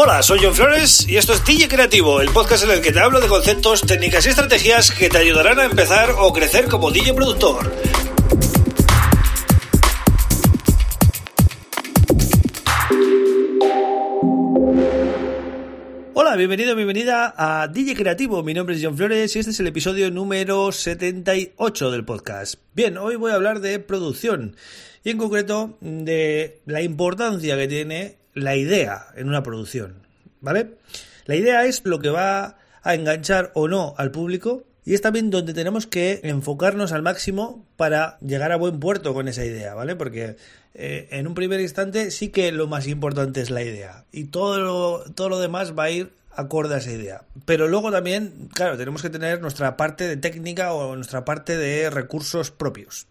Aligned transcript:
Hola, 0.00 0.22
soy 0.22 0.38
John 0.40 0.54
Flores 0.54 1.08
y 1.08 1.16
esto 1.16 1.32
es 1.32 1.44
DJ 1.44 1.66
Creativo, 1.66 2.20
el 2.20 2.28
podcast 2.28 2.62
en 2.62 2.70
el 2.70 2.80
que 2.80 2.92
te 2.92 3.00
hablo 3.00 3.20
de 3.20 3.26
conceptos, 3.26 3.80
técnicas 3.80 4.24
y 4.26 4.28
estrategias 4.28 4.92
que 4.92 5.08
te 5.08 5.18
ayudarán 5.18 5.58
a 5.58 5.64
empezar 5.64 6.10
o 6.16 6.32
crecer 6.32 6.68
como 6.68 6.92
DJ 6.92 7.14
productor. 7.14 7.72
Hola, 16.14 16.36
bienvenido, 16.36 16.76
bienvenida 16.76 17.34
a 17.36 17.66
DJ 17.66 17.96
Creativo. 17.96 18.44
Mi 18.44 18.54
nombre 18.54 18.76
es 18.76 18.84
John 18.84 18.96
Flores 18.96 19.34
y 19.34 19.40
este 19.40 19.50
es 19.50 19.58
el 19.58 19.66
episodio 19.66 20.12
número 20.12 20.70
78 20.70 21.90
del 21.90 22.04
podcast. 22.04 22.54
Bien, 22.72 22.98
hoy 22.98 23.16
voy 23.16 23.32
a 23.32 23.34
hablar 23.34 23.58
de 23.58 23.80
producción 23.80 24.54
y 25.02 25.10
en 25.10 25.18
concreto 25.18 25.76
de 25.80 26.60
la 26.66 26.82
importancia 26.82 27.56
que 27.56 27.66
tiene 27.66 28.17
la 28.34 28.56
idea 28.56 29.06
en 29.16 29.28
una 29.28 29.42
producción, 29.42 29.94
¿vale? 30.40 30.76
La 31.26 31.36
idea 31.36 31.64
es 31.64 31.84
lo 31.84 31.98
que 31.98 32.10
va 32.10 32.56
a 32.82 32.94
enganchar 32.94 33.50
o 33.54 33.68
no 33.68 33.94
al 33.98 34.10
público 34.10 34.64
y 34.84 34.94
es 34.94 35.02
también 35.02 35.30
donde 35.30 35.52
tenemos 35.52 35.86
que 35.86 36.20
enfocarnos 36.22 36.92
al 36.92 37.02
máximo 37.02 37.66
para 37.76 38.18
llegar 38.20 38.52
a 38.52 38.56
buen 38.56 38.80
puerto 38.80 39.12
con 39.12 39.28
esa 39.28 39.44
idea, 39.44 39.74
¿vale? 39.74 39.96
Porque 39.96 40.36
eh, 40.72 41.08
en 41.10 41.26
un 41.26 41.34
primer 41.34 41.60
instante 41.60 42.10
sí 42.10 42.28
que 42.28 42.52
lo 42.52 42.66
más 42.66 42.86
importante 42.86 43.42
es 43.42 43.50
la 43.50 43.62
idea 43.62 44.06
y 44.12 44.24
todo 44.24 44.58
lo, 44.58 45.04
todo 45.12 45.28
lo 45.28 45.38
demás 45.40 45.74
va 45.78 45.84
a 45.84 45.90
ir 45.90 46.12
acorde 46.38 46.76
a 46.76 46.78
esa 46.78 46.92
idea. 46.92 47.24
Pero 47.44 47.68
luego 47.68 47.90
también, 47.90 48.48
claro, 48.54 48.78
tenemos 48.78 49.02
que 49.02 49.10
tener 49.10 49.42
nuestra 49.42 49.76
parte 49.76 50.08
de 50.08 50.16
técnica 50.16 50.72
o 50.72 50.94
nuestra 50.94 51.24
parte 51.24 51.56
de 51.56 51.90
recursos 51.90 52.50
propios. 52.50 53.08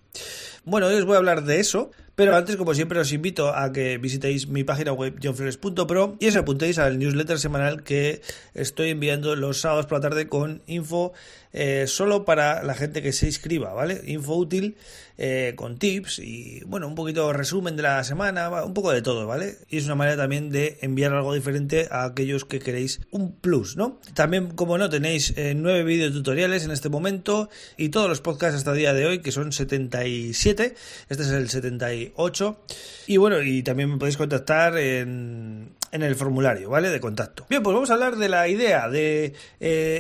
Bueno, 0.64 0.88
hoy 0.88 0.96
os 0.96 1.06
voy 1.06 1.16
a 1.16 1.18
hablar 1.18 1.44
de 1.44 1.60
eso, 1.60 1.92
pero 2.18 2.36
antes, 2.36 2.56
como 2.58 2.74
siempre, 2.74 2.98
os 2.98 3.14
invito 3.14 3.54
a 3.54 3.70
que 3.70 4.02
visitéis 4.02 4.50
mi 4.50 4.64
página 4.66 4.90
web 4.90 5.22
johnflores.pro 5.22 6.18
y 6.18 6.26
os 6.26 6.36
apuntéis 6.36 6.82
al 6.82 6.98
newsletter 6.98 7.38
semanal 7.38 7.86
que 7.86 8.26
estoy 8.58 8.90
enviando 8.90 9.36
los 9.36 9.62
sábados 9.62 9.86
por 9.86 10.00
la 10.00 10.10
tarde 10.10 10.26
con 10.26 10.64
info 10.66 11.14
eh, 11.54 11.86
solo 11.86 12.26
para 12.26 12.64
la 12.64 12.74
gente 12.74 13.04
que 13.04 13.14
se 13.14 13.28
inscriba, 13.28 13.72
¿vale? 13.74 14.02
Info 14.08 14.34
útil 14.34 14.78
eh, 15.20 15.54
con 15.56 15.80
tips 15.80 16.20
y, 16.20 16.62
bueno, 16.66 16.88
un 16.88 16.94
poquito 16.94 17.34
resumen 17.34 17.76
de 17.76 17.82
la 17.82 18.04
semana, 18.04 18.64
un 18.64 18.76
poco 18.76 18.92
de 18.92 19.02
todo, 19.02 19.26
¿vale? 19.26 19.58
Y 19.68 19.78
es 19.78 19.86
una 19.86 19.96
manera 19.96 20.16
también 20.16 20.52
de 20.52 20.78
enviar 20.82 21.12
algo 21.14 21.34
diferente 21.34 21.88
a 21.90 22.06
aquellos 22.06 22.46
que 22.46 22.60
queréis 22.60 23.02
un 23.10 23.34
plus, 23.34 23.78
¿no? 23.78 24.00
También, 24.14 24.52
como 24.52 24.78
no, 24.78 24.90
tenéis 24.90 25.34
eh, 25.36 25.54
nueve 25.56 25.84
videotutoriales 25.84 26.66
en 26.66 26.72
este 26.72 26.90
momento 26.90 27.50
y 27.78 27.90
todos 27.90 28.08
los 28.08 28.22
podcasts 28.22 28.58
hasta 28.58 28.72
el 28.74 28.78
día 28.78 28.94
de 28.94 29.08
hoy, 29.08 29.20
que 29.20 29.32
son 29.32 29.52
77, 29.52 30.76
este 31.10 31.24
es 31.24 31.30
el 31.32 31.50
78. 31.50 32.62
Y 33.08 33.18
bueno, 33.18 33.42
y 33.42 33.64
también 33.64 33.90
me 33.90 33.98
podéis 33.98 34.18
contactar 34.18 34.78
en, 34.78 35.72
en 35.92 36.04
el 36.04 36.16
formulario, 36.16 36.70
¿vale? 36.70 36.90
De 36.90 37.00
contacto. 37.00 37.48
Bien, 37.50 37.64
pues 37.64 37.74
vamos 37.74 37.90
a 37.90 37.94
hablar 37.94 38.18
de 38.18 38.30
la 38.30 38.48
idea, 38.48 38.88
de 38.88 39.34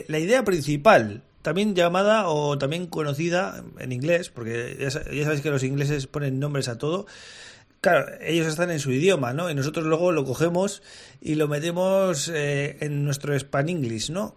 la 0.08 0.20
idea 0.20 0.44
principal 0.44 1.24
también 1.42 1.76
llamada 1.76 2.28
o 2.28 2.58
también 2.58 2.88
conocida 2.88 3.64
en 3.80 3.92
inglés, 3.92 4.30
porque 4.30 4.78
ya, 4.80 4.92
sabéis 4.92 5.42
que 5.42 5.50
los 5.50 5.64
ingleses 5.64 6.08
ponen 6.08 6.40
nombres 6.40 6.68
a 6.68 6.78
todo. 6.78 7.06
Claro, 7.82 8.08
ellos 8.22 8.48
están 8.48 8.72
en 8.72 8.80
su 8.80 8.92
idioma, 8.92 9.34
¿no? 9.34 9.50
Y 9.50 9.56
nosotros 9.56 9.86
luego 9.86 10.12
lo 10.12 10.26
cogemos 10.26 10.82
y 11.22 11.36
lo 11.36 11.48
metemos 11.48 12.30
eh, 12.34 12.78
en 12.82 13.06
nuestro 13.06 13.38
Span 13.38 13.70
English, 13.70 14.10
¿no? 14.10 14.36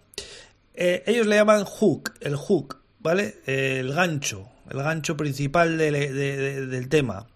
Eh, 0.74 1.02
ellos 1.06 1.26
le 1.26 1.36
llaman 1.36 1.64
hook, 1.64 2.14
el 2.20 2.36
hook, 2.36 2.80
¿vale? 3.00 3.38
el 3.46 3.92
gancho, 3.92 4.48
el 4.70 4.78
gancho 4.78 5.16
principal 5.16 5.78
del 5.78 6.88
tema. 6.88 7.26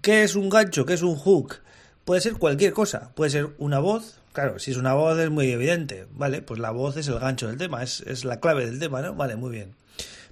¿Qué 0.00 0.22
es 0.22 0.36
un 0.36 0.48
gancho? 0.48 0.86
¿Qué 0.86 0.94
es 0.94 1.02
un 1.02 1.16
hook? 1.16 1.56
Puede 2.04 2.20
ser 2.20 2.34
cualquier 2.34 2.72
cosa, 2.72 3.10
puede 3.14 3.30
ser 3.30 3.48
una 3.58 3.80
voz, 3.80 4.20
Claro, 4.36 4.58
si 4.58 4.70
es 4.70 4.76
una 4.76 4.92
voz 4.92 5.18
es 5.18 5.30
muy 5.30 5.50
evidente, 5.50 6.06
¿vale? 6.12 6.42
Pues 6.42 6.60
la 6.60 6.70
voz 6.70 6.98
es 6.98 7.08
el 7.08 7.18
gancho 7.18 7.46
del 7.48 7.56
tema, 7.56 7.82
es, 7.82 8.22
la 8.26 8.38
clave 8.38 8.66
del 8.66 8.78
tema, 8.78 9.00
¿no? 9.00 9.14
Vale, 9.14 9.34
muy 9.34 9.50
bien. 9.50 9.74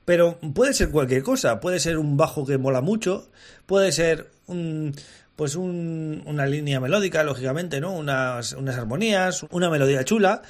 Pero 0.05 0.39
puede 0.55 0.75
ser 0.75 0.91
cualquier 0.91 1.23
cosa, 1.23 1.59
puede 1.59 1.81
ser 1.81 1.97
un 1.97 2.19
bajo 2.19 2.45
que 2.45 2.59
mola 2.59 2.83
mucho, 2.83 3.31
puede 3.65 3.93
ser 3.93 4.31
un, 4.47 4.95
pues 5.37 5.57
una 5.57 6.45
línea 6.45 6.81
melódica, 6.81 7.25
lógicamente, 7.25 7.81
¿no? 7.81 7.95
Unas, 7.95 8.53
unas 8.53 8.77
armonías, 8.77 9.47
una 9.51 9.71
melodía 9.71 10.05
chula. 10.05 10.43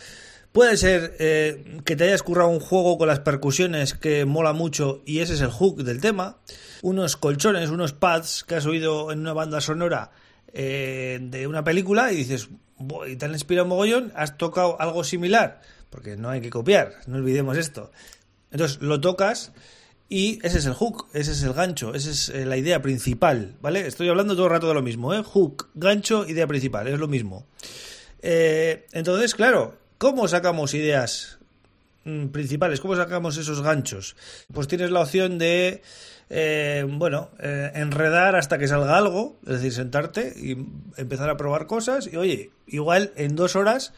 Puede 0.50 0.76
ser 0.76 1.14
eh, 1.20 1.80
que 1.84 1.94
te 1.94 2.02
hayas 2.02 2.24
currado 2.24 2.48
un 2.48 2.58
juego 2.58 2.98
con 2.98 3.06
las 3.06 3.20
percusiones 3.20 3.94
que 3.94 4.24
mola 4.24 4.52
mucho 4.52 5.00
y 5.06 5.20
ese 5.20 5.34
es 5.34 5.40
el 5.42 5.50
hook 5.50 5.84
del 5.84 6.00
tema. 6.00 6.38
Unos 6.82 7.16
colchones, 7.16 7.70
unos 7.70 7.92
pads 7.92 8.42
que 8.42 8.56
has 8.56 8.66
oído 8.66 9.12
en 9.12 9.20
una 9.20 9.32
banda 9.32 9.60
sonora 9.60 10.10
eh, 10.56 11.18
de 11.20 11.46
una 11.48 11.64
película 11.64 12.12
y 12.12 12.16
dices, 12.16 12.48
y 13.08 13.16
te 13.16 13.24
han 13.24 13.32
inspirado 13.32 13.66
mogollón, 13.66 14.12
has 14.14 14.38
tocado 14.38 14.80
algo 14.80 15.02
similar, 15.02 15.60
porque 15.90 16.16
no 16.16 16.30
hay 16.30 16.40
que 16.40 16.50
copiar, 16.50 16.92
no 17.06 17.16
olvidemos 17.16 17.58
esto. 17.58 17.90
Entonces 18.52 18.80
lo 18.80 19.00
tocas 19.00 19.52
y 20.08 20.38
ese 20.46 20.58
es 20.58 20.66
el 20.66 20.74
hook, 20.74 21.08
ese 21.12 21.32
es 21.32 21.42
el 21.42 21.54
gancho, 21.54 21.92
esa 21.92 22.10
es 22.10 22.28
eh, 22.28 22.46
la 22.46 22.56
idea 22.56 22.80
principal, 22.80 23.56
¿vale? 23.60 23.86
Estoy 23.86 24.08
hablando 24.08 24.36
todo 24.36 24.46
el 24.46 24.52
rato 24.52 24.68
de 24.68 24.74
lo 24.74 24.82
mismo, 24.82 25.12
¿eh? 25.12 25.24
Hook, 25.24 25.70
gancho, 25.74 26.24
idea 26.28 26.46
principal, 26.46 26.86
es 26.86 27.00
lo 27.00 27.08
mismo. 27.08 27.46
Eh, 28.22 28.86
entonces, 28.92 29.34
claro, 29.34 29.76
¿cómo 29.98 30.28
sacamos 30.28 30.72
ideas 30.74 31.40
principales? 32.32 32.80
¿Cómo 32.80 32.96
sacamos 32.96 33.36
esos 33.36 33.62
ganchos? 33.62 34.16
Pues 34.52 34.68
tienes 34.68 34.90
la 34.90 35.00
opción 35.00 35.38
de 35.38 35.82
eh, 36.30 36.86
bueno, 36.88 37.30
eh, 37.40 37.70
enredar 37.74 38.36
hasta 38.36 38.58
que 38.58 38.68
salga 38.68 38.96
algo, 38.96 39.38
es 39.46 39.54
decir, 39.54 39.72
sentarte 39.72 40.32
y 40.36 40.56
empezar 40.96 41.30
a 41.30 41.36
probar 41.36 41.66
cosas 41.66 42.08
y 42.10 42.16
oye, 42.16 42.50
igual 42.66 43.12
en 43.16 43.36
dos 43.36 43.56
horas 43.56 43.92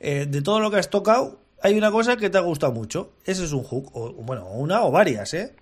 eh, 0.00 0.26
de 0.28 0.42
todo 0.42 0.60
lo 0.60 0.70
que 0.70 0.78
has 0.78 0.90
tocado 0.90 1.40
hay 1.62 1.78
una 1.78 1.92
cosa 1.92 2.16
que 2.16 2.28
te 2.28 2.38
ha 2.38 2.40
gustado 2.40 2.72
mucho, 2.72 3.12
ese 3.24 3.44
es 3.44 3.52
un 3.52 3.62
hook, 3.62 3.90
o 3.94 4.12
bueno, 4.14 4.48
una 4.48 4.82
o 4.82 4.90
varias, 4.90 5.32
¿eh? 5.32 5.54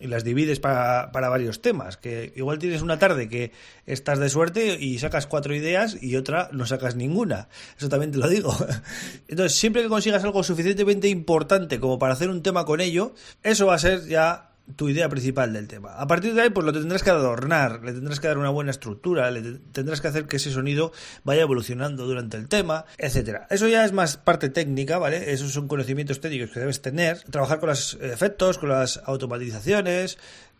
Y 0.00 0.06
las 0.06 0.24
divides 0.24 0.60
para, 0.60 1.10
para 1.12 1.28
varios 1.28 1.60
temas, 1.60 1.96
que 1.96 2.32
igual 2.36 2.58
tienes 2.58 2.82
una 2.82 2.98
tarde 2.98 3.28
que 3.28 3.52
estás 3.86 4.18
de 4.18 4.28
suerte 4.28 4.78
y 4.80 4.98
sacas 4.98 5.26
cuatro 5.26 5.54
ideas 5.54 5.96
y 6.00 6.16
otra 6.16 6.48
no 6.52 6.66
sacas 6.66 6.96
ninguna, 6.96 7.48
eso 7.76 7.88
también 7.88 8.12
te 8.12 8.18
lo 8.18 8.28
digo. 8.28 8.56
Entonces, 9.28 9.58
siempre 9.58 9.82
que 9.82 9.88
consigas 9.88 10.24
algo 10.24 10.42
suficientemente 10.42 11.08
importante 11.08 11.80
como 11.80 11.98
para 11.98 12.12
hacer 12.12 12.30
un 12.30 12.42
tema 12.42 12.64
con 12.64 12.80
ello, 12.80 13.14
eso 13.42 13.66
va 13.66 13.74
a 13.74 13.78
ser 13.78 14.06
ya 14.06 14.47
tu 14.76 14.88
idea 14.88 15.08
principal 15.08 15.52
del 15.52 15.66
tema. 15.68 15.94
A 15.94 16.06
partir 16.06 16.34
de 16.34 16.42
ahí, 16.42 16.50
pues 16.50 16.64
lo 16.64 16.72
tendrás 16.72 17.02
que 17.02 17.10
adornar, 17.10 17.82
le 17.84 17.92
tendrás 17.92 18.20
que 18.20 18.28
dar 18.28 18.38
una 18.38 18.50
buena 18.50 18.70
estructura, 18.70 19.30
le 19.30 19.58
tendrás 19.72 20.00
que 20.00 20.08
hacer 20.08 20.26
que 20.26 20.36
ese 20.36 20.50
sonido 20.50 20.92
vaya 21.24 21.42
evolucionando 21.42 22.06
durante 22.06 22.36
el 22.36 22.48
tema, 22.48 22.84
etcétera. 22.98 23.46
Eso 23.50 23.68
ya 23.68 23.84
es 23.84 23.92
más 23.92 24.16
parte 24.16 24.48
técnica, 24.48 24.98
¿vale? 24.98 25.32
Esos 25.32 25.52
son 25.52 25.68
conocimientos 25.68 26.20
técnicos 26.20 26.50
que 26.50 26.60
debes 26.60 26.82
tener. 26.82 27.22
Trabajar 27.30 27.60
con 27.60 27.70
los 27.70 27.98
efectos, 28.00 28.58
con 28.58 28.68
las 28.68 29.00
automatizaciones, 29.04 30.18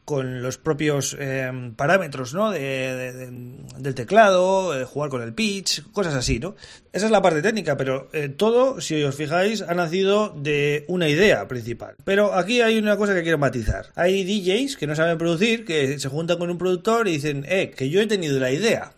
con 0.09 0.41
los 0.41 0.57
propios 0.57 1.15
eh, 1.21 1.53
parámetros 1.77 2.33
¿no? 2.33 2.51
De, 2.51 3.29
del 3.77 3.95
teclado, 3.95 4.75
eh, 4.75 4.87
jugar 4.87 5.11
con 5.11 5.21
el 5.21 5.35
pitch, 5.35 5.83
cosas 5.93 6.15
así, 6.15 6.39
¿no? 6.39 6.57
Esa 6.95 7.05
es 7.05 7.13
la 7.13 7.21
parte 7.21 7.43
técnica, 7.43 7.77
pero 7.77 8.09
eh, 8.15 8.31
todo, 8.31 8.81
si 8.81 9.05
os 9.05 9.15
fijáis, 9.15 9.61
ha 9.61 9.75
nacido 9.75 10.31
de 10.31 10.87
una 10.89 11.11
idea 11.11 11.47
principal. 11.47 11.97
Pero 12.05 12.33
aquí 12.33 12.63
hay 12.63 12.79
una 12.79 12.97
cosa 12.97 13.15
que 13.15 13.23
quiero 13.23 13.37
matizar. 13.37 13.89
Hay 13.97 14.25
DJs 14.25 14.79
que 14.79 14.87
no 14.87 14.97
saben 14.97 15.19
producir, 15.19 15.67
que 15.67 15.99
se 15.99 16.09
juntan 16.09 16.39
con 16.39 16.49
un 16.49 16.57
productor 16.57 17.07
y 17.07 17.13
dicen, 17.13 17.45
eh, 17.47 17.75
que 17.77 17.91
yo 17.91 18.01
he 18.01 18.07
tenido 18.07 18.41
la 18.41 18.51
idea. 18.51 18.95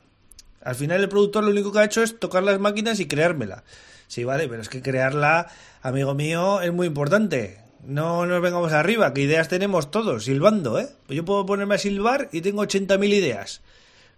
Al 0.62 0.76
final 0.76 1.00
el 1.00 1.08
productor 1.08 1.42
lo 1.42 1.50
único 1.50 1.72
que 1.72 1.80
ha 1.80 1.84
hecho 1.86 2.04
es 2.04 2.20
tocar 2.20 2.44
las 2.44 2.60
máquinas 2.60 3.00
y 3.00 3.08
creármela. 3.08 3.64
Sí, 4.06 4.22
vale, 4.22 4.46
pero 4.46 4.62
es 4.62 4.68
que 4.68 4.80
crearla, 4.80 5.48
amigo 5.82 6.14
mío, 6.14 6.60
es 6.60 6.72
muy 6.72 6.86
importante 6.86 7.58
no 7.84 8.26
nos 8.26 8.42
vengamos 8.42 8.72
arriba, 8.72 9.14
que 9.14 9.22
ideas 9.22 9.48
tenemos 9.48 9.90
todos, 9.90 10.24
silbando, 10.24 10.78
¿eh? 10.78 10.88
Pues 11.06 11.16
yo 11.16 11.24
puedo 11.24 11.46
ponerme 11.46 11.76
a 11.76 11.78
silbar 11.78 12.28
y 12.32 12.40
tengo 12.40 12.62
80.000 12.62 13.08
ideas. 13.12 13.62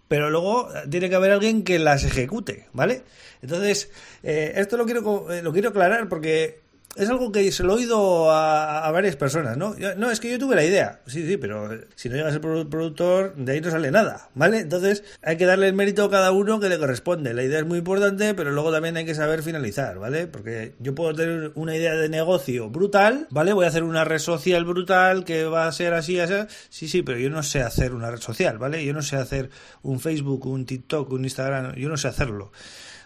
Pero 0.07 0.29
luego 0.29 0.69
tiene 0.89 1.09
que 1.09 1.15
haber 1.15 1.31
alguien 1.31 1.63
que 1.63 1.79
las 1.79 2.03
ejecute, 2.03 2.67
¿vale? 2.73 3.03
Entonces, 3.41 3.89
eh, 4.21 4.53
esto 4.55 4.77
lo 4.77 4.85
quiero, 4.85 5.31
eh, 5.31 5.41
lo 5.41 5.51
quiero 5.53 5.69
aclarar 5.69 6.07
porque 6.09 6.62
es 6.95 7.09
algo 7.09 7.31
que 7.31 7.51
se 7.51 7.63
lo 7.63 7.73
he 7.73 7.75
oído 7.77 8.31
a, 8.31 8.89
varias 8.91 9.15
personas, 9.15 9.57
¿no? 9.57 9.75
no, 9.97 10.11
es 10.11 10.19
que 10.19 10.29
yo 10.29 10.37
tuve 10.37 10.55
la 10.55 10.63
idea. 10.63 11.01
Sí, 11.07 11.25
sí, 11.27 11.37
pero 11.37 11.69
si 11.95 12.09
no 12.09 12.15
llegas 12.15 12.35
el 12.35 12.41
productor, 12.41 13.35
de 13.35 13.53
ahí 13.53 13.61
no 13.61 13.71
sale 13.71 13.89
nada, 13.89 14.29
¿vale? 14.35 14.59
Entonces 14.59 15.03
hay 15.23 15.37
que 15.37 15.45
darle 15.45 15.67
el 15.67 15.73
mérito 15.73 16.03
a 16.03 16.11
cada 16.11 16.31
uno 16.31 16.59
que 16.59 16.69
le 16.69 16.77
corresponde. 16.77 17.33
La 17.33 17.43
idea 17.43 17.59
es 17.59 17.65
muy 17.65 17.79
importante, 17.79 18.33
pero 18.35 18.51
luego 18.51 18.71
también 18.71 18.97
hay 18.97 19.05
que 19.05 19.15
saber 19.15 19.41
finalizar, 19.41 19.97
¿vale? 19.97 20.27
Porque 20.27 20.75
yo 20.79 20.93
puedo 20.93 21.13
tener 21.15 21.51
una 21.55 21.75
idea 21.75 21.95
de 21.95 22.09
negocio 22.09 22.69
brutal, 22.69 23.27
¿vale? 23.31 23.53
Voy 23.53 23.65
a 23.65 23.69
hacer 23.69 23.83
una 23.83 24.03
red 24.03 24.19
social 24.19 24.63
brutal 24.65 25.25
que 25.25 25.45
va 25.45 25.67
a 25.67 25.71
ser 25.71 25.93
así, 25.93 26.19
así. 26.19 26.33
Sí, 26.69 26.87
sí, 26.87 27.01
pero 27.01 27.17
yo 27.17 27.29
no 27.29 27.41
sé 27.41 27.61
hacer 27.61 27.93
una 27.93 28.11
red 28.11 28.19
social, 28.19 28.57
¿vale? 28.59 28.85
Yo 28.85 28.93
no 28.93 29.01
sé 29.01 29.15
hacer 29.15 29.49
un 29.81 29.99
Facebook, 29.99 30.45
un 30.45 30.65
TikTok, 30.65 31.11
un 31.11 31.23
Instagram, 31.23 31.75
yo 31.75 31.89
no 31.89 31.97
sé 31.97 32.07
hacerlo. 32.07 32.51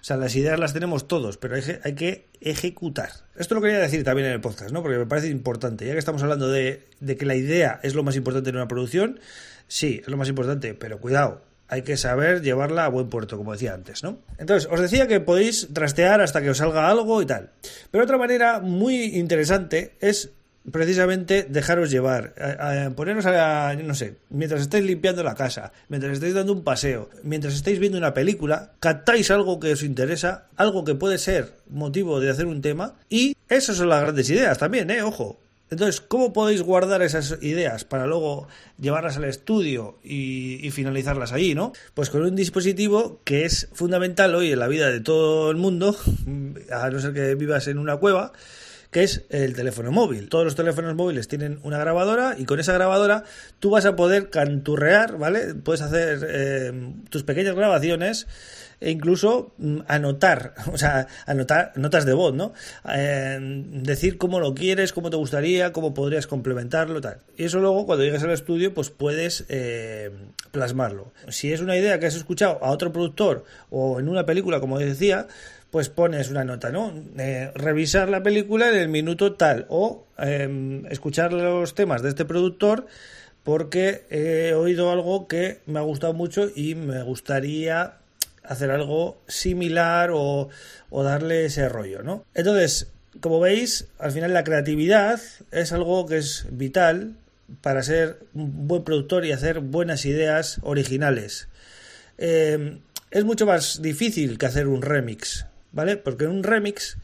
Sea, 0.07 0.15
las 0.15 0.37
ideas 0.37 0.57
las 0.57 0.71
tenemos 0.71 1.09
todos, 1.09 1.35
pero 1.35 1.55
hay, 1.83 1.93
que 1.95 2.29
ejecutar. 2.39 3.09
Esto 3.35 3.55
lo 3.55 3.61
quería 3.61 3.77
decir 3.79 4.05
también 4.05 4.29
en 4.29 4.35
el 4.35 4.39
podcast, 4.39 4.71
¿no? 4.71 4.81
Porque 4.81 4.97
me 4.97 5.05
parece 5.05 5.27
importante. 5.27 5.85
Ya 5.85 5.91
que 5.91 5.99
estamos 5.99 6.23
hablando 6.23 6.47
de, 6.47 6.85
que 7.19 7.25
la 7.25 7.35
idea 7.35 7.81
es 7.83 7.93
lo 7.93 8.03
más 8.03 8.15
importante 8.15 8.49
en 8.49 8.55
una 8.55 8.69
producción, 8.69 9.19
sí, 9.67 9.99
es 10.01 10.07
lo 10.07 10.15
más 10.15 10.29
importante, 10.29 10.73
pero 10.75 11.01
cuidado, 11.01 11.41
hay 11.67 11.81
que 11.81 11.97
saber 11.97 12.41
llevarla 12.41 12.85
a 12.85 12.87
buen 12.87 13.09
puerto, 13.09 13.35
como 13.35 13.51
decía 13.51 13.73
antes, 13.73 14.01
¿no? 14.01 14.19
Entonces, 14.37 14.69
os 14.71 14.79
decía 14.79 15.09
que 15.09 15.19
podéis 15.19 15.73
trastear 15.73 16.21
hasta 16.21 16.41
que 16.41 16.51
os 16.51 16.57
salga 16.57 16.89
algo 16.89 17.21
y 17.21 17.25
tal. 17.25 17.49
Pero 17.91 18.05
otra 18.05 18.17
manera 18.17 18.61
muy 18.61 19.17
interesante 19.17 19.97
es 19.99 20.31
precisamente 20.71 21.45
dejaros 21.49 21.89
llevar, 21.89 22.33
a, 22.39 22.89
poneros 22.95 23.25
a, 23.25 23.73
no 23.75 23.95
sé, 23.95 24.15
mientras 24.29 24.61
estáis 24.61 24.85
limpiando 24.85 25.23
la 25.23 25.35
casa, 25.35 25.71
mientras 25.89 26.13
estáis 26.13 26.33
dando 26.33 26.53
un 26.53 26.63
paseo, 26.63 27.09
mientras 27.23 27.53
estáis 27.53 27.79
viendo 27.79 27.97
una 27.97 28.13
película, 28.13 28.71
captáis 28.79 29.31
algo 29.31 29.59
que 29.59 29.73
os 29.73 29.83
interesa, 29.83 30.47
algo 30.55 30.83
que 30.83 30.95
puede 30.95 31.17
ser 31.17 31.53
motivo 31.69 32.19
de 32.19 32.29
hacer 32.29 32.47
un 32.47 32.61
tema, 32.61 32.95
y 33.09 33.35
esas 33.49 33.77
son 33.77 33.89
las 33.89 34.01
grandes 34.01 34.29
ideas 34.29 34.57
también, 34.57 34.89
¿eh? 34.91 35.01
Ojo, 35.01 35.39
entonces, 35.69 35.99
¿cómo 35.99 36.31
podéis 36.31 36.61
guardar 36.61 37.01
esas 37.01 37.39
ideas 37.41 37.83
para 37.83 38.07
luego 38.07 38.47
llevarlas 38.79 39.17
al 39.17 39.25
estudio 39.25 39.99
y, 40.01 40.69
finalizarlas 40.71 41.33
ahí, 41.33 41.55
no? 41.55 41.73
Pues 41.93 42.09
con 42.09 42.23
un 42.23 42.35
dispositivo 42.35 43.19
que 43.25 43.43
es 43.43 43.67
fundamental 43.73 44.33
hoy 44.35 44.51
en 44.51 44.59
la 44.59 44.67
vida 44.67 44.89
de 44.89 45.01
todo 45.01 45.51
el 45.51 45.57
mundo, 45.57 45.97
a 46.71 46.89
no 46.89 46.99
ser 46.99 47.13
que 47.13 47.35
vivas 47.35 47.67
en 47.67 47.79
una 47.79 47.97
cueva, 47.97 48.31
es 49.03 49.23
el 49.29 49.55
teléfono 49.55 49.91
móvil. 49.91 50.29
Todos 50.29 50.45
los 50.45 50.55
teléfonos 50.55 50.95
móviles 50.95 51.27
tienen 51.27 51.59
una 51.63 51.77
grabadora 51.77 52.35
y 52.37 52.45
con 52.45 52.59
esa 52.59 52.73
grabadora 52.73 53.23
tú 53.59 53.69
vas 53.69 53.85
a 53.85 53.95
poder 53.95 54.29
canturrear, 54.29 55.17
¿vale? 55.17 55.55
Puedes 55.55 55.81
hacer 55.81 56.25
eh, 56.29 56.93
tus 57.09 57.23
pequeñas 57.23 57.55
grabaciones 57.55 58.27
e 58.79 58.91
incluso 58.91 59.53
mm, 59.57 59.79
anotar, 59.87 60.53
o 60.71 60.77
sea, 60.77 61.07
anotar 61.25 61.73
notas 61.75 62.05
de 62.05 62.13
voz, 62.13 62.33
¿no? 62.33 62.53
Eh, 62.89 63.37
decir 63.41 64.17
cómo 64.17 64.39
lo 64.39 64.53
quieres, 64.53 64.93
cómo 64.93 65.09
te 65.09 65.17
gustaría, 65.17 65.71
cómo 65.71 65.93
podrías 65.93 66.27
complementarlo, 66.27 67.01
tal. 67.01 67.19
Y 67.35 67.45
eso 67.45 67.59
luego, 67.59 67.85
cuando 67.85 68.03
llegues 68.05 68.23
al 68.23 68.31
estudio, 68.31 68.73
pues 68.73 68.89
puedes 68.89 69.45
eh, 69.49 70.11
plasmarlo. 70.51 71.11
Si 71.29 71.51
es 71.51 71.61
una 71.61 71.77
idea 71.77 71.99
que 71.99 72.05
has 72.05 72.15
escuchado 72.15 72.59
a 72.63 72.71
otro 72.71 72.91
productor 72.91 73.45
o 73.69 73.99
en 73.99 74.09
una 74.09 74.25
película, 74.25 74.59
como 74.59 74.77
decía, 74.79 75.27
pues 75.71 75.89
pones 75.89 76.29
una 76.29 76.43
nota, 76.43 76.69
¿no? 76.71 76.93
Eh, 77.17 77.51
revisar 77.55 78.09
la 78.09 78.23
película 78.23 78.69
en 78.69 78.75
el 78.75 78.87
minuto 78.87 79.33
tal 79.33 79.65
o 79.69 80.05
em, 80.17 80.85
escuchar 80.87 81.33
los 81.33 81.75
temas 81.75 82.01
de 82.01 82.09
este 82.09 82.25
productor 82.25 82.87
porque 83.43 84.05
he 84.09 84.53
oído 84.53 84.91
algo 84.91 85.27
que 85.27 85.61
me 85.65 85.79
ha 85.79 85.83
gustado 85.83 86.13
mucho 86.13 86.49
y 86.53 86.75
me 86.75 87.01
gustaría 87.03 87.93
hacer 88.43 88.71
algo 88.71 89.21
similar 89.27 90.09
o, 90.13 90.49
darle 90.91 91.45
ese 91.45 91.69
rollo, 91.69 92.03
¿no? 92.03 92.25
Entonces, 92.33 92.87
como 93.21 93.39
veis, 93.39 93.87
al 93.99 94.11
final 94.11 94.33
la 94.33 94.43
creatividad 94.43 95.21
es 95.51 95.71
algo 95.71 96.05
que 96.07 96.17
es 96.17 96.45
vital 96.51 97.15
para 97.61 97.83
ser 97.83 98.19
un 98.33 98.67
buen 98.67 98.83
productor 98.83 99.25
y 99.25 99.31
hacer 99.31 99.59
buenas 99.59 100.05
ideas 100.05 100.59
originales. 100.63 101.47
Eh, 102.17 102.79
es 103.11 103.23
mucho 103.23 103.45
más 103.45 103.81
difícil 103.81 104.37
que 104.37 104.45
hacer 104.45 104.67
un 104.67 104.81
remix, 104.81 105.45
¿vale? 105.77 105.95
Porque 105.95 106.25
en 106.25 106.31
un 106.31 106.43
remix 106.43 106.97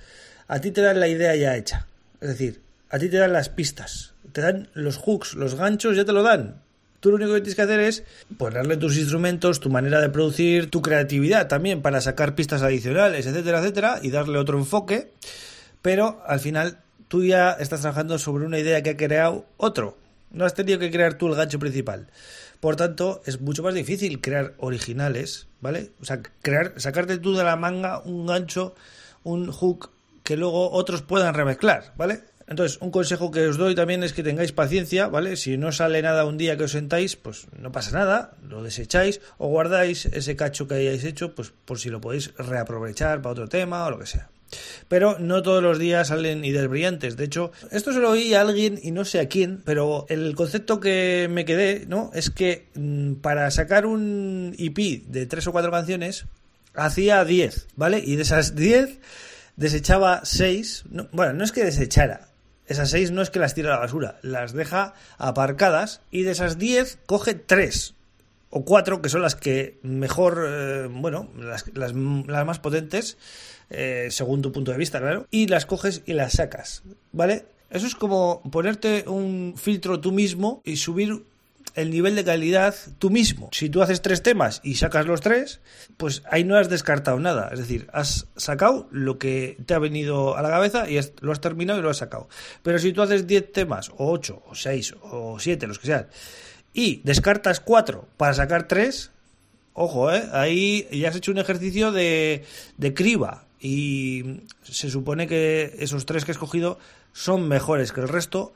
a 0.48 0.60
ti 0.60 0.72
te 0.72 0.81
dan 0.81 1.00
la 1.00 1.08
idea 1.08 1.36
ya 1.36 1.56
hecha. 1.56 1.86
Es 2.20 2.30
decir, 2.30 2.60
a 2.90 2.98
ti 2.98 3.08
te 3.08 3.18
dan 3.18 3.31
las 3.31 3.50
pistas, 3.50 4.16
te 4.31 4.42
dan 4.42 4.68
los 4.74 4.98
hooks, 4.98 5.36
los 5.36 5.54
ganchos, 5.54 5.96
ya 5.96 6.06
te 6.06 6.12
lo 6.12 6.24
dan. 6.24 6.56
Tú 7.00 7.12
lo 7.12 7.18
único 7.18 7.34
que 7.34 7.42
tienes 7.42 7.56
que 7.56 7.62
hacer 7.62 7.80
es 7.81 8.04
ponerle 8.38 8.78
tus 8.78 8.98
instrumentos, 8.98 9.60
tu 9.60 9.70
manera 9.70 10.02
de 10.02 10.10
producir, 10.10 10.72
tu 10.72 10.81
creatividad 10.81 11.48
también 11.48 11.84
para 11.84 12.02
sacar 12.02 12.34
pistas 12.34 12.64
adicionales, 12.64 13.28
etcétera, 13.28 13.60
etcétera, 13.60 14.00
y 14.02 14.10
darle 14.10 14.40
otro 14.40 14.58
enfoque. 14.58 15.12
Pero 15.84 16.24
al 16.25 16.40
final 16.40 16.80
tú 17.10 17.24
ya 17.24 17.52
estás 17.52 17.81
trabajando 17.81 18.18
sobre 18.18 18.46
una 18.46 18.58
idea 18.58 18.81
que 18.81 18.92
ha 18.92 18.98
creado 18.98 19.46
otro. 19.58 20.00
No 20.31 20.46
has 20.46 20.56
tenido 20.56 20.80
que 20.80 20.90
crear 20.90 21.14
tú 21.14 21.28
el 21.28 21.36
gancho 21.36 21.60
principal. 21.60 22.08
Por 22.63 22.77
tanto, 22.77 23.21
es 23.25 23.42
mucho 23.42 23.62
más 23.62 23.74
difícil 23.74 24.21
crear 24.21 24.54
originales, 24.57 25.48
¿vale? 25.60 25.92
O 26.00 26.06
sea, 26.06 26.21
crear, 26.42 26.71
sacarte 26.77 27.18
tú 27.18 27.36
de 27.36 27.44
la 27.44 27.57
manga 27.57 28.00
un 28.00 28.25
gancho, 28.25 28.74
un 29.25 29.51
hook 29.51 29.89
que 30.24 30.38
luego 30.38 30.71
otros 30.71 31.01
puedan 31.01 31.33
remezclar, 31.33 31.92
¿vale? 31.98 32.21
Entonces, 32.48 32.77
un 32.80 32.89
consejo 32.89 33.31
que 33.31 33.45
os 33.48 33.57
doy 33.57 33.75
también 33.75 34.01
es 34.01 34.13
que 34.13 34.24
tengáis 34.24 34.54
paciencia, 34.54 35.07
¿vale? 35.07 35.36
Si 35.36 35.57
no 35.57 35.74
sale 35.74 36.01
nada 36.01 36.24
un 36.24 36.38
día 36.38 36.56
que 36.56 36.63
os 36.63 36.71
sentáis, 36.71 37.18
pues 37.18 37.48
no 37.60 37.74
pasa 37.74 38.00
nada, 38.00 38.31
lo 38.48 38.63
desecháis 38.63 39.19
o 39.38 39.50
guardáis 39.50 40.06
ese 40.06 40.38
cacho 40.38 40.65
que 40.65 40.75
hayáis 40.75 41.04
hecho, 41.04 41.36
pues 41.36 41.51
por 41.65 41.80
si 41.80 41.89
lo 41.89 42.00
podéis 42.00 42.33
reaprovechar 42.38 43.21
para 43.21 43.33
otro 43.33 43.50
tema 43.50 43.86
o 43.86 43.89
lo 43.89 44.00
que 44.00 44.06
sea. 44.06 44.30
Pero 44.88 45.18
no 45.20 45.42
todos 45.42 45.62
los 45.62 45.80
días 45.80 46.10
salen 46.10 46.46
ideas 46.46 46.68
brillantes. 46.68 47.18
De 47.18 47.26
hecho, 47.26 47.52
esto 47.72 47.94
se 47.94 48.00
lo 48.00 48.12
oí 48.12 48.34
a 48.34 48.42
alguien 48.42 48.80
y 48.82 48.92
no 48.92 49.06
sé 49.06 49.20
a 49.20 49.28
quién, 49.28 49.62
pero 49.66 50.06
el 50.10 50.36
concepto 50.36 50.80
que 50.80 51.28
me 51.30 51.46
quedé, 51.46 51.86
¿no? 51.88 52.12
Es 52.14 52.30
que 52.30 52.68
mm, 52.76 53.16
para 53.16 53.50
sacar 53.52 53.86
un 53.86 54.56
EP 54.58 55.04
de 55.08 55.26
tres 55.26 55.48
o 55.48 55.52
cuatro 55.52 55.72
canciones, 55.72 56.26
hacía 56.74 57.24
10, 57.24 57.68
¿vale? 57.76 58.02
Y 58.06 58.16
de 58.16 58.24
esas 58.24 58.56
10 58.56 59.00
desechaba 59.56 60.22
6. 60.24 60.86
bueno, 61.12 61.34
no 61.34 61.44
es 61.44 61.52
que 61.52 61.64
desechara, 61.64 62.30
esas 62.66 62.90
seis 62.90 63.12
no 63.12 63.22
es 63.22 63.30
que 63.30 63.40
las 63.40 63.54
tira 63.54 63.70
a 63.70 63.74
la 63.74 63.80
basura, 63.80 64.20
las 64.22 64.54
deja 64.54 64.94
aparcadas 65.18 66.02
y 66.12 66.24
de 66.24 66.32
esas 66.32 66.58
diez 66.58 66.98
coge 67.06 67.34
tres 67.34 67.94
o 68.56 68.64
cuatro 68.64 69.02
que 69.02 69.10
son 69.10 69.24
las 69.24 69.36
que 69.36 69.80
mejor, 69.82 70.46
eh, 70.48 70.88
bueno, 70.88 71.28
las, 71.40 71.66
las, 71.74 71.94
más 71.96 72.60
potentes, 72.60 73.18
eh, 73.72 74.10
según 74.12 74.44
tu 74.44 74.52
punto 74.52 74.72
de 74.72 74.78
vista, 74.78 75.00
claro, 75.00 75.26
y 75.32 75.48
las 75.48 75.66
coges 75.66 76.04
y 76.06 76.14
las 76.14 76.34
sacas, 76.34 76.84
¿vale? 77.12 77.46
Eso 77.72 77.88
es 77.88 77.96
como 77.96 78.44
ponerte 78.52 79.06
un 79.08 79.56
filtro 79.58 80.00
tú 80.00 80.12
mismo 80.12 80.62
y 80.64 80.78
subir 80.78 81.24
el 81.74 81.90
nivel 81.90 82.16
de 82.16 82.24
calidad 82.24 82.76
tú 83.00 83.10
mismo. 83.10 83.50
Si 83.52 83.70
tú 83.70 83.82
haces 83.82 84.04
tres 84.04 84.22
temas 84.22 84.62
y 84.64 84.76
sacas 84.76 85.08
los 85.08 85.22
tres, 85.22 85.60
pues 85.98 86.22
ahí 86.30 86.44
no 86.44 86.56
has 86.56 86.70
descartado 86.70 87.20
nada. 87.20 87.50
Es 87.52 87.58
decir, 87.58 87.88
has 87.92 88.28
sacado 88.36 88.88
lo 88.92 89.18
que 89.18 89.58
te 89.66 89.74
ha 89.74 89.80
venido 89.80 90.38
a 90.38 90.44
la 90.44 90.50
cabeza 90.50 90.88
y 90.88 91.00
lo 91.22 91.32
has 91.32 91.42
terminado 91.42 91.80
y 91.80 91.82
lo 91.82 91.90
has 91.90 91.98
sacado. 91.98 92.30
Pero 92.62 92.78
si 92.78 92.94
tú 92.94 93.02
haces 93.02 93.26
diez 93.26 93.52
temas, 93.52 93.90
o 93.98 94.12
ocho, 94.12 94.44
o 94.46 94.54
seis, 94.54 94.94
o 95.02 95.40
siete, 95.40 95.66
los 95.66 95.80
que 95.80 95.88
sean, 95.88 96.08
y 96.74 97.02
descartas 97.04 97.60
cuatro 97.60 98.08
para 98.18 98.34
sacar 98.34 98.68
tres, 98.68 99.12
ojo, 99.74 100.12
¿eh? 100.12 100.24
ahí 100.31 100.88
ya 100.92 101.10
has 101.10 101.16
hecho 101.16 101.31
un 101.31 101.38
ejercicio 101.38 101.92
de, 101.92 102.44
de 102.78 102.94
criba. 102.94 103.46
Y 103.60 104.42
se 104.64 104.90
supone 104.90 105.28
que 105.28 105.75
esos 105.80 106.06
tres 106.06 106.25
que 106.25 106.31
he 106.31 106.34
escogido 106.34 106.78
son 107.14 107.48
mejores 107.48 107.94
que 107.94 108.02
el 108.02 108.10
resto 108.10 108.54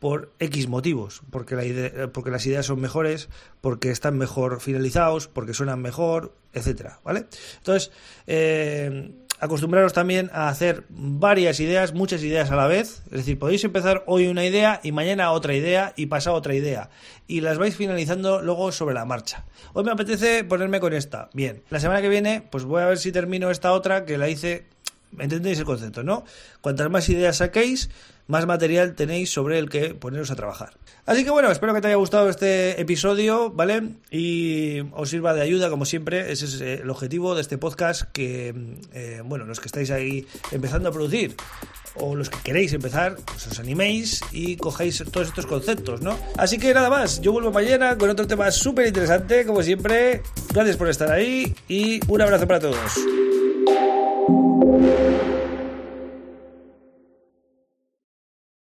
por 0.00 0.32
X 0.38 0.68
motivos, 0.68 1.22
porque, 1.30 1.56
la 1.56 2.08
porque 2.08 2.30
las 2.30 2.46
ideas 2.46 2.66
son 2.66 2.80
mejores, 2.80 3.28
porque 3.60 3.90
están 3.90 4.16
mejor 4.16 4.60
finalizados, 4.60 5.28
porque 5.28 5.54
suenan 5.54 5.82
mejor, 5.82 6.34
etcétera, 6.52 7.00
¿vale? 7.04 7.26
Entonces, 7.58 7.90
eh, 8.26 9.10
acostumbraros 9.40 9.92
también 9.92 10.30
a 10.32 10.48
hacer 10.48 10.84
varias 10.88 11.60
ideas, 11.60 11.94
muchas 11.94 12.22
ideas 12.22 12.50
a 12.50 12.56
la 12.56 12.66
vez, 12.66 13.02
es 13.06 13.18
decir, 13.18 13.38
podéis 13.38 13.64
empezar 13.64 14.02
hoy 14.06 14.26
una 14.26 14.44
idea 14.44 14.80
y 14.82 14.92
mañana 14.92 15.32
otra 15.32 15.54
idea 15.54 15.92
y 15.96 16.06
pasado 16.06 16.36
otra 16.36 16.54
idea, 16.54 16.90
y 17.26 17.40
las 17.40 17.58
vais 17.58 17.76
finalizando 17.76 18.42
luego 18.42 18.72
sobre 18.72 18.94
la 18.94 19.04
marcha. 19.04 19.44
Hoy 19.72 19.84
me 19.84 19.92
apetece 19.92 20.44
ponerme 20.44 20.80
con 20.80 20.92
esta, 20.92 21.30
bien, 21.32 21.62
la 21.70 21.80
semana 21.80 22.02
que 22.02 22.08
viene, 22.08 22.42
pues 22.50 22.64
voy 22.64 22.82
a 22.82 22.86
ver 22.86 22.98
si 22.98 23.12
termino 23.12 23.50
esta 23.50 23.72
otra 23.72 24.04
que 24.04 24.18
la 24.18 24.28
hice 24.28 24.66
¿Entendéis 25.18 25.58
el 25.58 25.64
concepto, 25.64 26.02
no? 26.02 26.24
Cuantas 26.60 26.90
más 26.90 27.08
ideas 27.08 27.38
saquéis, 27.38 27.90
más 28.26 28.46
material 28.46 28.94
tenéis 28.94 29.32
sobre 29.32 29.58
el 29.58 29.68
que 29.68 29.94
poneros 29.94 30.30
a 30.30 30.36
trabajar. 30.36 30.74
Así 31.06 31.24
que 31.24 31.30
bueno, 31.30 31.50
espero 31.50 31.72
que 31.72 31.80
te 31.80 31.88
haya 31.88 31.96
gustado 31.96 32.28
este 32.28 32.78
episodio, 32.80 33.50
¿vale? 33.50 33.94
Y 34.10 34.80
os 34.92 35.08
sirva 35.08 35.32
de 35.32 35.40
ayuda, 35.40 35.70
como 35.70 35.86
siempre. 35.86 36.30
Ese 36.30 36.44
es 36.44 36.60
eh, 36.60 36.74
el 36.82 36.90
objetivo 36.90 37.34
de 37.34 37.40
este 37.40 37.56
podcast, 37.56 38.02
que, 38.12 38.54
eh, 38.92 39.22
bueno, 39.24 39.46
los 39.46 39.60
que 39.60 39.66
estáis 39.66 39.90
ahí 39.90 40.26
empezando 40.52 40.90
a 40.90 40.92
producir 40.92 41.34
o 41.94 42.14
los 42.14 42.30
que 42.30 42.38
queréis 42.44 42.72
empezar, 42.74 43.16
pues 43.24 43.46
os 43.46 43.58
animéis 43.58 44.20
y 44.30 44.56
cojáis 44.56 45.02
todos 45.10 45.28
estos 45.28 45.46
conceptos, 45.46 46.00
¿no? 46.02 46.16
Así 46.36 46.58
que 46.58 46.72
nada 46.74 46.90
más, 46.90 47.20
yo 47.20 47.32
vuelvo 47.32 47.50
mañana 47.50 47.96
con 47.96 48.10
otro 48.10 48.26
tema 48.26 48.50
súper 48.50 48.86
interesante, 48.86 49.46
como 49.46 49.62
siempre. 49.62 50.22
Gracias 50.52 50.76
por 50.76 50.88
estar 50.88 51.10
ahí 51.10 51.54
y 51.68 52.00
un 52.08 52.20
abrazo 52.20 52.46
para 52.46 52.60
todos. 52.60 52.92